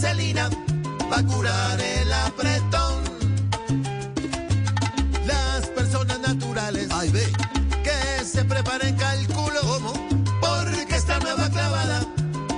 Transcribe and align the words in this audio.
vaselina 0.00 0.48
va 1.12 1.18
a 1.18 1.22
curar 1.22 1.78
el 1.78 2.12
apretón. 2.12 3.04
Las 5.26 5.66
personas 5.76 6.18
naturales, 6.20 6.88
ay 6.90 7.10
ve, 7.10 7.26
que 7.84 8.24
se 8.24 8.42
preparen 8.44 8.96
cálculo, 8.96 9.60
¿cómo? 9.60 9.92
Porque 10.40 10.96
esta 10.96 11.18
nueva 11.18 11.50
clavada 11.50 12.00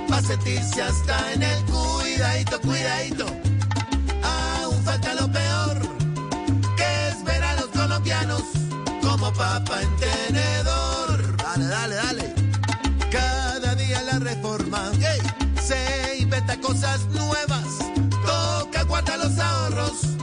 va 0.09 0.17
a 0.17 0.21
sentirse 0.21 0.81
hasta 0.81 1.33
en 1.33 1.43
el 1.43 1.63
cuidadito, 1.65 2.61
cuidadito. 2.61 3.25
Aún 4.23 4.81
falta 4.83 5.13
lo 5.15 5.29
peor, 5.29 5.81
que 6.77 7.07
es 7.09 7.23
ver 7.25 7.43
a 7.43 7.55
los 7.55 7.67
colombianos 7.67 8.43
como 9.01 9.33
papa 9.33 9.81
en 9.81 9.97
tenedor. 9.97 11.37
Dale, 11.37 11.65
dale, 11.65 11.95
dale. 11.95 12.35
Cada 13.11 13.75
día 13.75 14.01
la 14.03 14.19
reforma 14.19 14.91
se 15.61 16.12
y 16.23 16.25
vete 16.25 16.51
a 16.53 16.61
cosas 16.61 17.05
nuevas. 17.09 17.79
Toca, 18.25 18.83
guarda 18.83 19.17
los 19.17 19.37
ahorros 19.37 20.22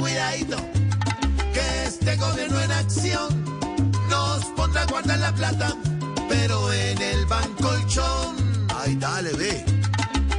Cuidadito, 0.00 0.56
que 1.52 1.84
este 1.84 2.16
gobierno 2.16 2.58
en 2.58 2.72
acción 2.72 3.44
nos 4.08 4.42
pondrá 4.56 4.82
a 4.82 4.86
guardar 4.86 5.18
la 5.18 5.34
plata, 5.34 5.76
pero 6.26 6.72
en 6.72 7.02
el 7.02 7.26
banco 7.26 7.68
colchón. 7.68 8.66
Ay, 8.74 8.96
dale, 8.96 9.30
ve. 9.34 9.64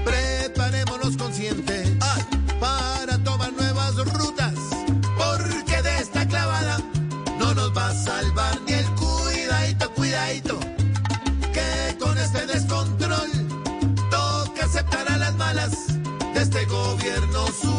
Preparémonos 0.04 1.16
conscientes 1.16 1.90
ay, 2.02 2.24
para 2.60 3.20
tomar 3.24 3.54
nuevas 3.54 3.96
rutas, 3.98 4.56
porque 5.16 5.80
de 5.84 5.98
esta 6.00 6.28
clavada 6.28 6.80
no 7.38 7.54
nos 7.54 7.78
va 7.78 7.90
a 7.90 7.94
salvar 7.94 8.60
ni 8.66 8.74
el 8.74 8.86
cuidadito, 8.96 9.94
cuidadito, 9.94 10.60
que 11.54 11.98
con 12.00 12.18
este 12.18 12.48
descontrol 12.48 13.30
toca 14.10 14.66
aceptar 14.66 15.08
a 15.12 15.18
las 15.18 15.36
malas 15.36 15.88
de 16.34 16.42
este 16.42 16.66
gobierno 16.66 17.46
su 17.62 17.68
rol. 17.68 17.79